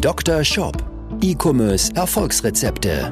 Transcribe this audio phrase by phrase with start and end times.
[0.00, 0.44] Dr.
[0.44, 0.76] Shop.
[1.22, 3.10] E-Commerce Erfolgsrezepte.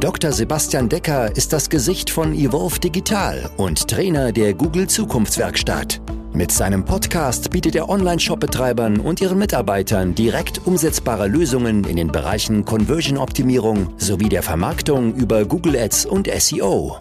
[0.00, 0.32] Dr.
[0.32, 6.00] Sebastian Decker ist das Gesicht von Evolve Digital und Trainer der Google Zukunftswerkstatt.
[6.32, 12.64] Mit seinem Podcast bietet er Online-Shop-Betreibern und ihren Mitarbeitern direkt umsetzbare Lösungen in den Bereichen
[12.64, 16.98] Conversion-Optimierung sowie der Vermarktung über Google Ads und SEO.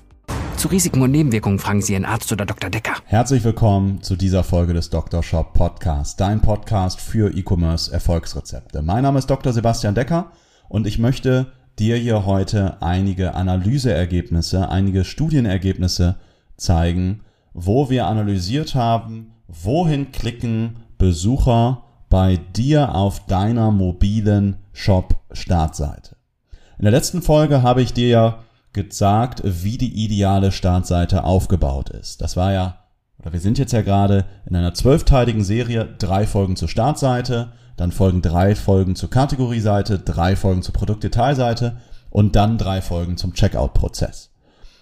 [0.57, 2.71] Zu Risiken und Nebenwirkungen fragen Sie Ihren Arzt oder Dr.
[2.71, 2.93] Decker.
[3.05, 5.21] Herzlich willkommen zu dieser Folge des Dr.
[5.21, 8.81] Shop Podcast, dein Podcast für E-Commerce Erfolgsrezepte.
[8.81, 9.53] Mein Name ist Dr.
[9.53, 10.31] Sebastian Decker
[10.67, 16.15] und ich möchte dir hier heute einige Analyseergebnisse, einige Studienergebnisse
[16.57, 17.21] zeigen,
[17.53, 26.15] wo wir analysiert haben, wohin klicken Besucher bei dir auf deiner mobilen Shop-Startseite.
[26.79, 28.39] In der letzten Folge habe ich dir ja
[28.73, 32.21] gesagt, wie die ideale Startseite aufgebaut ist.
[32.21, 32.79] Das war ja,
[33.19, 37.91] oder wir sind jetzt ja gerade in einer zwölfteiligen Serie, drei Folgen zur Startseite, dann
[37.91, 41.77] folgen drei Folgen zur Kategorieseite, drei Folgen zur Produktdetailseite
[42.09, 44.31] und dann drei Folgen zum Checkout-Prozess.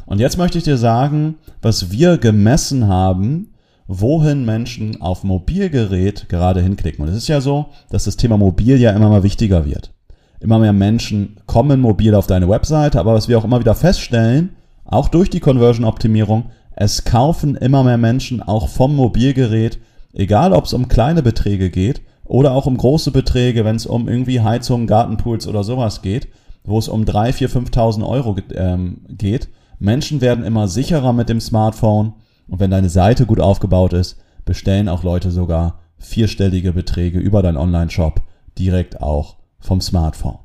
[0.06, 3.54] Und jetzt möchte ich dir sagen, was wir gemessen haben,
[3.88, 7.04] wohin Menschen auf Mobilgerät gerade hinklicken.
[7.04, 9.95] Und es ist ja so, dass das Thema Mobil ja immer mal wichtiger wird.
[10.40, 14.56] Immer mehr Menschen kommen mobil auf deine Webseite, aber was wir auch immer wieder feststellen,
[14.86, 19.80] auch durch die Conversion-Optimierung, es kaufen immer mehr Menschen auch vom Mobilgerät,
[20.14, 24.10] egal ob es um kleine Beträge geht oder auch um große Beträge, wenn es um
[24.10, 26.28] irgendwie Heizungen, Gartenpools oder sowas geht,
[26.64, 29.50] wo es um 3, 4, 5.000 Euro ähm, geht.
[29.80, 32.14] Menschen werden immer sicherer mit dem Smartphone
[32.48, 37.58] und wenn deine Seite gut aufgebaut ist, bestellen auch Leute sogar vierstellige Beträge über deinen
[37.58, 38.22] Online-Shop
[38.58, 40.40] direkt auch vom Smartphone.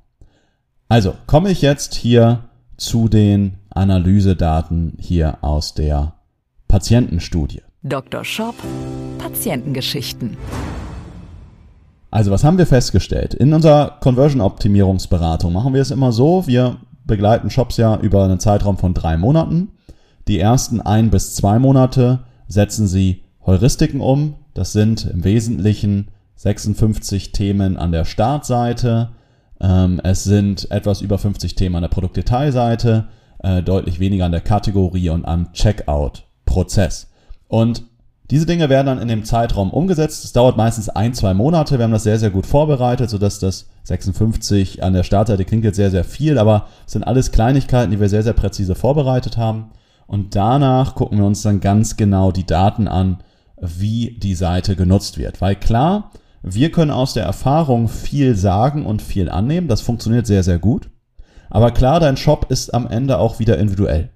[0.88, 2.44] Also komme ich jetzt hier
[2.76, 6.14] zu den Analysedaten hier aus der
[6.66, 7.62] Patientenstudie.
[7.82, 8.24] Dr.
[8.24, 8.54] Shop
[9.18, 10.36] Patientengeschichten.
[12.10, 13.34] Also was haben wir festgestellt?
[13.34, 18.78] In unserer Conversion-Optimierungsberatung machen wir es immer so, wir begleiten Shops ja über einen Zeitraum
[18.78, 19.68] von drei Monaten.
[20.26, 24.34] Die ersten ein bis zwei Monate setzen sie Heuristiken um.
[24.54, 26.08] Das sind im Wesentlichen
[26.40, 29.10] 56 Themen an der Startseite.
[29.60, 33.08] Ähm, es sind etwas über 50 Themen an der Produktdetailseite,
[33.40, 37.10] äh, deutlich weniger an der Kategorie und am Checkout-Prozess.
[37.46, 37.84] Und
[38.30, 40.24] diese Dinge werden dann in dem Zeitraum umgesetzt.
[40.24, 41.76] Es dauert meistens ein, zwei Monate.
[41.76, 45.76] Wir haben das sehr, sehr gut vorbereitet, sodass das 56 an der Startseite klingt jetzt
[45.76, 49.72] sehr, sehr viel, aber es sind alles Kleinigkeiten, die wir sehr, sehr präzise vorbereitet haben.
[50.06, 53.18] Und danach gucken wir uns dann ganz genau die Daten an,
[53.60, 55.42] wie die Seite genutzt wird.
[55.42, 56.10] Weil klar,
[56.42, 59.68] wir können aus der Erfahrung viel sagen und viel annehmen.
[59.68, 60.88] Das funktioniert sehr, sehr gut.
[61.50, 64.10] Aber klar, dein Shop ist am Ende auch wieder individuell.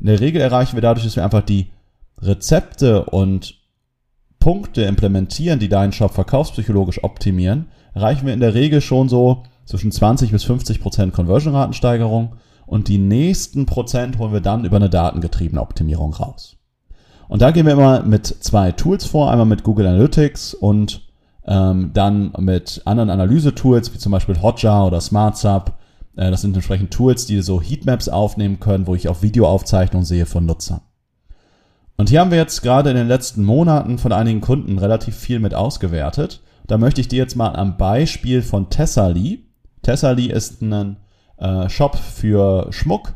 [0.00, 1.70] In der Regel erreichen wir dadurch, dass wir einfach die
[2.20, 3.60] Rezepte und
[4.40, 9.92] Punkte implementieren, die deinen Shop verkaufspsychologisch optimieren, erreichen wir in der Regel schon so zwischen
[9.92, 12.36] 20 bis 50 Prozent Conversion-Ratensteigerung
[12.66, 16.56] und die nächsten Prozent holen wir dann über eine datengetriebene Optimierung raus.
[17.28, 21.02] Und da gehen wir immer mit zwei Tools vor, einmal mit Google Analytics und
[21.46, 25.72] ähm, dann mit anderen Analyse-Tools, wie zum Beispiel Hotjar oder SmartSub.
[26.16, 30.26] Äh, das sind entsprechend Tools, die so Heatmaps aufnehmen können, wo ich auch Videoaufzeichnungen sehe
[30.26, 30.80] von Nutzern.
[31.96, 35.38] Und hier haben wir jetzt gerade in den letzten Monaten von einigen Kunden relativ viel
[35.38, 36.40] mit ausgewertet.
[36.66, 39.44] Da möchte ich dir jetzt mal am Beispiel von Tessali.
[39.82, 40.96] Tessali ist ein
[41.36, 43.14] äh, Shop für Schmuck,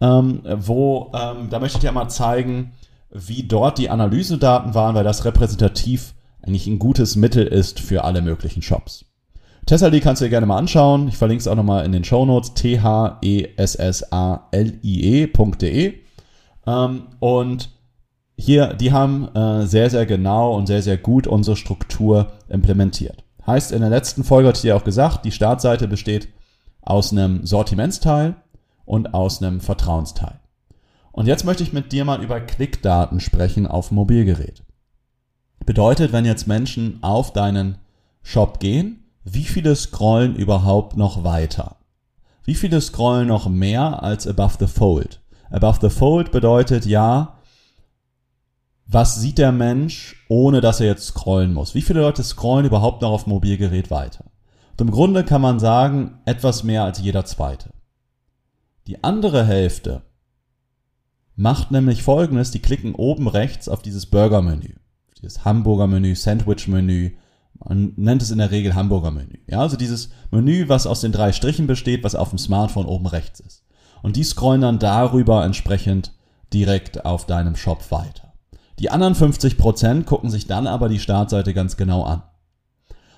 [0.00, 2.72] ähm, wo, ähm, da möchte ich dir mal zeigen,
[3.10, 6.14] wie dort die Analysedaten waren, weil das repräsentativ
[6.46, 9.04] eigentlich ein gutes Mittel ist für alle möglichen Shops.
[9.66, 11.08] Tessali kannst du dir gerne mal anschauen.
[11.08, 12.52] Ich verlinke es auch nochmal in den Show Notes.
[12.54, 13.24] T-H-E-S-S-A-L-I-E.de.
[16.66, 17.70] Ähm, und
[18.36, 23.24] hier, die haben äh, sehr, sehr genau und sehr, sehr gut unsere Struktur implementiert.
[23.46, 26.28] Heißt, in der letzten Folge hatte ich dir auch gesagt, die Startseite besteht
[26.82, 28.36] aus einem Sortimentsteil
[28.84, 30.40] und aus einem Vertrauensteil.
[31.12, 34.63] Und jetzt möchte ich mit dir mal über Klickdaten sprechen auf Mobilgerät.
[35.66, 37.78] Bedeutet, wenn jetzt Menschen auf deinen
[38.22, 41.76] Shop gehen, wie viele scrollen überhaupt noch weiter?
[42.44, 45.22] Wie viele scrollen noch mehr als above the fold?
[45.50, 47.38] Above the fold bedeutet ja,
[48.86, 51.74] was sieht der Mensch, ohne dass er jetzt scrollen muss?
[51.74, 54.26] Wie viele Leute scrollen überhaupt noch auf Mobilgerät weiter?
[54.72, 57.70] Und im Grunde kann man sagen, etwas mehr als jeder zweite.
[58.86, 60.02] Die andere Hälfte
[61.36, 64.74] macht nämlich folgendes, die klicken oben rechts auf dieses Burger-Menü
[65.22, 67.12] das Hamburger-Menü, Sandwich-Menü.
[67.64, 69.38] Man nennt es in der Regel Hamburger-Menü.
[69.46, 73.06] Ja, also dieses Menü, was aus den drei Strichen besteht, was auf dem Smartphone oben
[73.06, 73.64] rechts ist.
[74.02, 76.12] Und die scrollen dann darüber entsprechend
[76.52, 78.34] direkt auf deinem Shop weiter.
[78.78, 82.22] Die anderen 50% gucken sich dann aber die Startseite ganz genau an.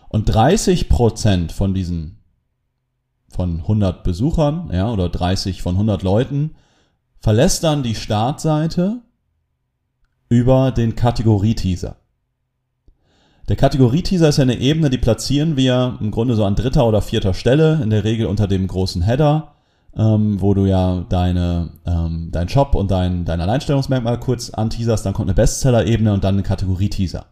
[0.09, 2.19] Und 30% von diesen,
[3.29, 6.55] von 100 Besuchern, ja, oder 30 von 100 Leuten,
[7.19, 9.03] verlässt dann die Startseite
[10.29, 11.97] über den Kategorie-Teaser.
[13.49, 17.01] Der Kategorie-Teaser ist ja eine Ebene, die platzieren wir im Grunde so an dritter oder
[17.01, 19.55] vierter Stelle, in der Regel unter dem großen Header,
[19.97, 25.15] ähm, wo du ja deine, ähm, dein Shop und dein, dein Alleinstellungsmerkmal kurz anteaserst, dann
[25.15, 27.27] kommt eine Bestseller-Ebene und dann eine Kategorie-Teaser.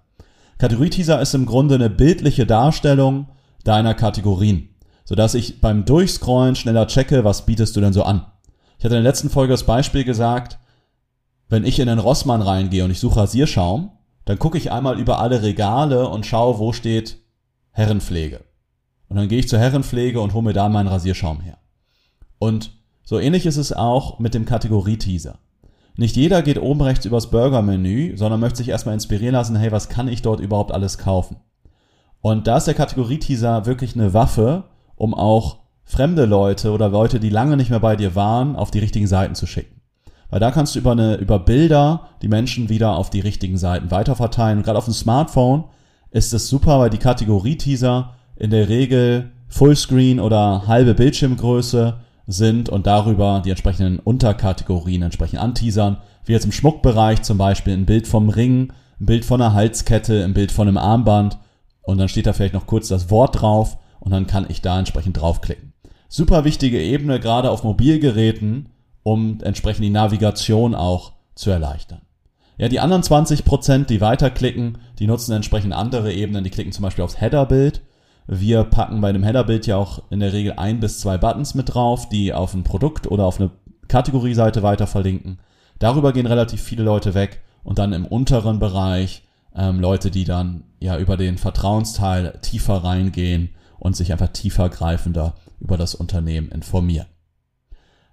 [0.59, 3.27] Kategorie-Teaser ist im Grunde eine bildliche Darstellung
[3.65, 4.69] deiner Kategorien,
[5.05, 8.27] sodass ich beim Durchscrollen schneller checke, was bietest du denn so an.
[8.79, 10.59] Ich hatte in der letzten Folge das Beispiel gesagt,
[11.49, 13.91] wenn ich in den Rossmann reingehe und ich suche Rasierschaum,
[14.25, 17.19] dann gucke ich einmal über alle Regale und schaue, wo steht
[17.71, 18.41] Herrenpflege.
[19.09, 21.59] Und dann gehe ich zur Herrenpflege und hole mir da meinen Rasierschaum her.
[22.39, 22.73] Und
[23.05, 25.39] so ähnlich ist es auch mit dem Kategorie-Teaser.
[25.97, 29.89] Nicht jeder geht oben rechts übers Burger-Menü, sondern möchte sich erstmal inspirieren lassen, hey, was
[29.89, 31.37] kann ich dort überhaupt alles kaufen?
[32.21, 34.65] Und da ist der Kategorie-Teaser wirklich eine Waffe,
[34.97, 38.79] um auch fremde Leute oder Leute, die lange nicht mehr bei dir waren, auf die
[38.79, 39.74] richtigen Seiten zu schicken.
[40.31, 43.91] Weil da kannst du über, eine, über Bilder die Menschen wieder auf die richtigen Seiten
[43.91, 44.59] weiterverteilen.
[44.59, 45.65] Und gerade auf dem Smartphone
[46.11, 52.87] ist es super, weil die Kategorie-Teaser in der Regel Fullscreen oder halbe Bildschirmgröße sind und
[52.87, 55.99] darüber die entsprechenden Unterkategorien entsprechend anteasern.
[56.25, 60.25] Wie jetzt im Schmuckbereich zum Beispiel ein Bild vom Ring, ein Bild von einer Halskette,
[60.25, 61.39] ein Bild von einem Armband
[61.83, 64.79] und dann steht da vielleicht noch kurz das Wort drauf und dann kann ich da
[64.79, 65.73] entsprechend draufklicken.
[66.09, 68.71] Super wichtige Ebene, gerade auf Mobilgeräten,
[69.05, 72.01] um entsprechend die Navigation auch zu erleichtern.
[72.57, 76.45] Ja, die anderen 20 Prozent, die weiterklicken, die nutzen entsprechend andere Ebenen.
[76.45, 77.83] Die klicken zum Beispiel aufs Header-Bild.
[78.27, 81.75] Wir packen bei dem Header-Bild ja auch in der Regel ein bis zwei Buttons mit
[81.75, 83.51] drauf, die auf ein Produkt oder auf eine
[83.89, 85.41] Kategorieseite weiter verlinken.
[85.79, 89.25] Darüber gehen relativ viele Leute weg und dann im unteren Bereich
[89.55, 95.35] ähm, Leute, die dann ja über den Vertrauensteil tiefer reingehen und sich einfach tiefer greifender
[95.61, 97.07] über das Unternehmen informieren.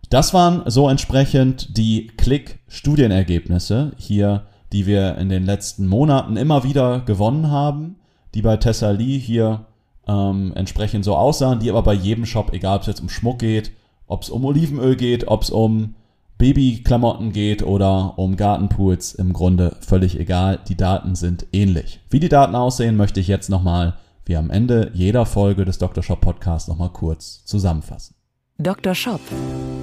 [0.10, 7.02] Das waren so entsprechend die Klick-Studienergebnisse hier, die wir in den letzten Monaten immer wieder
[7.02, 7.98] gewonnen haben,
[8.34, 9.66] die bei Thessalie hier
[10.08, 13.40] ähm, entsprechend so aussahen, die aber bei jedem Shop, egal ob es jetzt um Schmuck
[13.40, 13.72] geht,
[14.08, 15.96] ob es um Olivenöl geht, ob es um
[16.38, 20.60] Babyklamotten geht oder um Gartenpools, im Grunde völlig egal.
[20.68, 22.00] Die Daten sind ähnlich.
[22.10, 23.94] Wie die Daten aussehen, möchte ich jetzt nochmal,
[24.26, 26.04] wie am Ende jeder Folge des Dr.
[26.04, 28.16] Shop Podcasts, nochmal kurz zusammenfassen.
[28.58, 28.94] Dr.
[28.94, 29.22] Shop.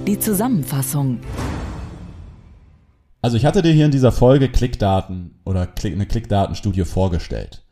[0.07, 1.19] Die Zusammenfassung.
[3.21, 7.65] Also ich hatte dir hier in dieser Folge Klickdaten oder eine Klickdatenstudie vorgestellt.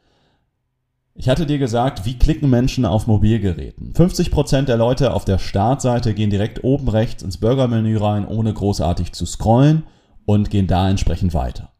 [1.16, 3.94] Ich hatte dir gesagt, wie klicken Menschen auf Mobilgeräten.
[3.94, 9.14] 50% der Leute auf der Startseite gehen direkt oben rechts ins Burgermenü rein, ohne großartig
[9.14, 9.84] zu scrollen
[10.26, 11.72] und gehen da entsprechend weiter.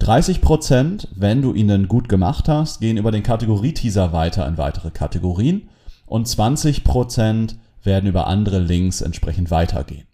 [0.00, 5.68] 30%, wenn du ihnen gut gemacht hast, gehen über den Kategorie-Teaser weiter in weitere Kategorien
[6.06, 10.06] und 20% werden über andere Links entsprechend weitergehen.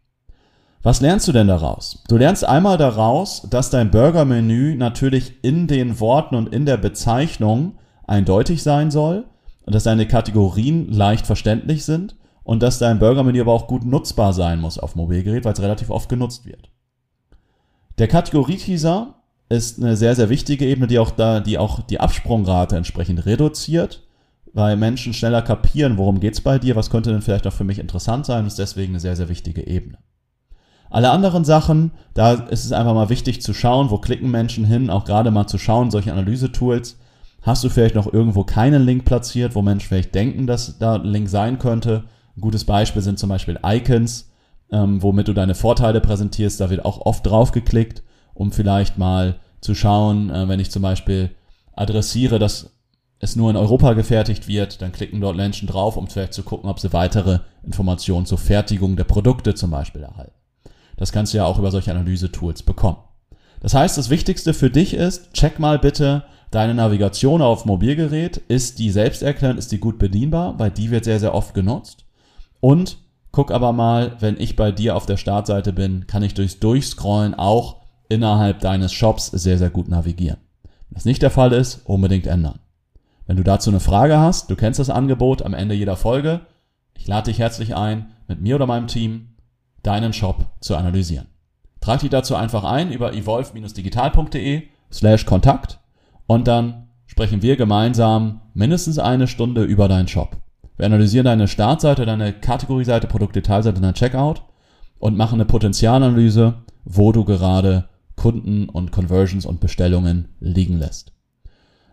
[0.83, 2.05] Was lernst du denn daraus?
[2.09, 7.79] Du lernst einmal daraus, dass dein Burger-Menü natürlich in den Worten und in der Bezeichnung
[8.07, 9.25] eindeutig sein soll
[9.65, 12.15] und dass deine Kategorien leicht verständlich sind
[12.45, 15.91] und dass dein Burger-Menü aber auch gut nutzbar sein muss auf Mobilgerät, weil es relativ
[15.91, 16.71] oft genutzt wird.
[17.99, 19.15] Der Kategorie-Teaser
[19.49, 24.06] ist eine sehr, sehr wichtige Ebene, die auch da, die auch die Absprungrate entsprechend reduziert
[24.57, 27.79] weil Menschen schneller kapieren, worum geht's bei dir, was könnte denn vielleicht auch für mich
[27.79, 29.99] interessant sein, ist deswegen eine sehr, sehr wichtige Ebene.
[30.89, 34.89] Alle anderen Sachen, da ist es einfach mal wichtig zu schauen, wo klicken Menschen hin,
[34.89, 36.99] auch gerade mal zu schauen, solche Analysetools.
[37.43, 41.05] Hast du vielleicht noch irgendwo keinen Link platziert, wo Menschen vielleicht denken, dass da ein
[41.05, 42.05] Link sein könnte?
[42.35, 44.31] Ein gutes Beispiel sind zum Beispiel Icons,
[44.73, 46.63] ähm, womit du deine Vorteile präsentierst.
[46.63, 50.81] Da wird auch oft drauf geklickt, um vielleicht mal zu schauen, äh, wenn ich zum
[50.81, 51.33] Beispiel
[51.75, 52.76] adressiere, dass
[53.19, 56.69] es nur in Europa gefertigt wird, dann klicken dort Menschen drauf, um vielleicht zu gucken,
[56.69, 60.35] ob sie weitere Informationen zur Fertigung der Produkte zum Beispiel erhalten.
[60.97, 62.99] Das kannst du ja auch über solche Analyse-Tools bekommen.
[63.61, 68.37] Das heißt, das Wichtigste für dich ist, check mal bitte deine Navigation auf Mobilgerät.
[68.49, 70.59] Ist die selbsterklärend, ist die gut bedienbar?
[70.59, 72.05] Weil die wird sehr, sehr oft genutzt.
[72.61, 72.99] Und
[73.33, 77.35] guck aber mal, wenn ich bei dir auf der Startseite bin, kann ich durchs Durchscrollen
[77.35, 80.39] auch innerhalb deines Shops sehr, sehr gut navigieren.
[80.63, 82.61] Wenn das nicht der Fall ist, unbedingt ändern.
[83.27, 86.43] Wenn du dazu eine Frage hast, du kennst das Angebot am Ende jeder Folge,
[86.95, 89.35] ich lade dich herzlich ein, mit mir oder meinem Team
[89.83, 91.27] deinen Shop zu analysieren.
[91.81, 95.79] Trag dich dazu einfach ein über evolve-digital.de slash Kontakt
[96.27, 100.37] und dann sprechen wir gemeinsam mindestens eine Stunde über deinen Shop.
[100.77, 104.43] Wir analysieren deine Startseite, deine Kategorieseite, Produktdetailseite, dein Checkout
[104.99, 106.55] und machen eine Potenzialanalyse,
[106.85, 111.16] wo du gerade Kunden und Conversions und Bestellungen liegen lässt.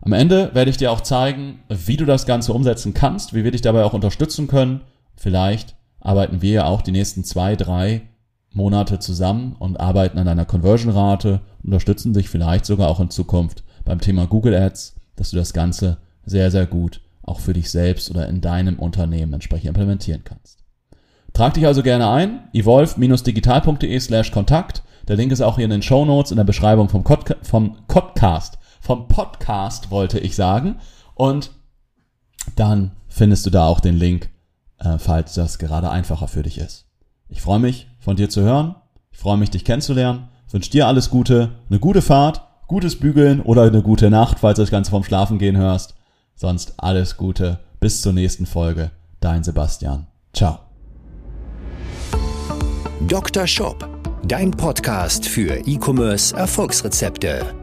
[0.05, 3.51] Am Ende werde ich dir auch zeigen, wie du das Ganze umsetzen kannst, wie wir
[3.51, 4.81] dich dabei auch unterstützen können.
[5.15, 8.01] Vielleicht arbeiten wir ja auch die nächsten zwei, drei
[8.51, 14.01] Monate zusammen und arbeiten an deiner Conversion-Rate, unterstützen dich vielleicht sogar auch in Zukunft beim
[14.01, 18.27] Thema Google Ads, dass du das Ganze sehr, sehr gut auch für dich selbst oder
[18.27, 20.59] in deinem Unternehmen entsprechend implementieren kannst.
[21.31, 24.83] Trag dich also gerne ein, evolve-digital.de slash Kontakt.
[25.07, 27.77] Der Link ist auch hier in den Show Notes in der Beschreibung vom, Cod vom
[27.87, 30.75] Podcast vom Podcast, wollte ich sagen.
[31.15, 31.51] Und
[32.57, 34.29] dann findest du da auch den Link,
[34.77, 36.85] äh, falls das gerade einfacher für dich ist.
[37.29, 38.75] Ich freue mich, von dir zu hören.
[39.11, 40.27] Ich freue mich, dich kennenzulernen.
[40.47, 44.57] Ich wünsche dir alles Gute, eine gute Fahrt, gutes Bügeln oder eine gute Nacht, falls
[44.57, 45.95] du das Ganze vom Schlafen gehen hörst.
[46.35, 47.59] Sonst alles Gute.
[47.79, 48.91] Bis zur nächsten Folge.
[49.21, 50.07] Dein Sebastian.
[50.33, 50.59] Ciao.
[53.07, 53.47] Dr.
[53.47, 53.87] Shop,
[54.25, 57.62] dein Podcast für E-Commerce Erfolgsrezepte.